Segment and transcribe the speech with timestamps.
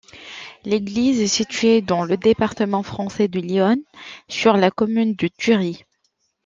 [0.65, 3.83] L'église est située dans le département français de l'Yonne,
[4.27, 5.83] sur la commune de Thury.